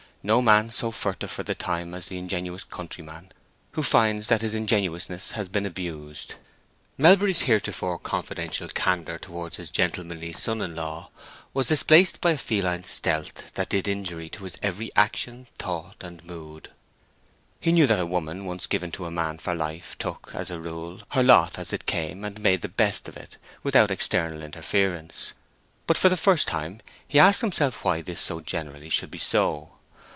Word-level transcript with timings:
No 0.23 0.39
man 0.39 0.69
so 0.69 0.91
furtive 0.91 1.31
for 1.31 1.41
the 1.41 1.55
time 1.55 1.95
as 1.95 2.05
the 2.05 2.19
ingenuous 2.19 2.63
countryman 2.63 3.31
who 3.71 3.81
finds 3.81 4.27
that 4.27 4.43
his 4.43 4.53
ingenuousness 4.53 5.31
has 5.31 5.49
been 5.49 5.65
abused. 5.65 6.35
Melbury's 6.95 7.41
heretofore 7.41 7.97
confidential 7.97 8.67
candor 8.67 9.17
towards 9.17 9.57
his 9.57 9.71
gentlemanly 9.71 10.31
son 10.33 10.61
in 10.61 10.75
law 10.75 11.09
was 11.55 11.69
displaced 11.69 12.21
by 12.21 12.33
a 12.33 12.37
feline 12.37 12.83
stealth 12.83 13.51
that 13.55 13.69
did 13.69 13.87
injury 13.87 14.29
to 14.29 14.43
his 14.43 14.59
every 14.61 14.91
action, 14.95 15.47
thought, 15.57 15.95
and 16.03 16.23
mood. 16.23 16.69
He 17.59 17.71
knew 17.71 17.87
that 17.87 17.99
a 17.99 18.05
woman 18.05 18.45
once 18.45 18.67
given 18.67 18.91
to 18.91 19.05
a 19.05 19.09
man 19.09 19.39
for 19.39 19.55
life 19.55 19.95
took, 19.97 20.33
as 20.35 20.51
a 20.51 20.59
rule, 20.61 21.01
her 21.09 21.23
lot 21.23 21.57
as 21.57 21.73
it 21.73 21.87
came 21.87 22.23
and 22.23 22.39
made 22.39 22.61
the 22.61 22.69
best 22.69 23.09
of 23.09 23.17
it, 23.17 23.37
without 23.63 23.89
external 23.89 24.43
interference; 24.43 25.33
but 25.87 25.97
for 25.97 26.09
the 26.09 26.15
first 26.15 26.47
time 26.47 26.79
he 27.07 27.17
asked 27.17 27.41
himself 27.41 27.83
why 27.83 28.03
this 28.03 28.21
so 28.21 28.39
generally 28.39 28.91
should 28.91 29.09
be 29.09 29.17
so. 29.17 29.71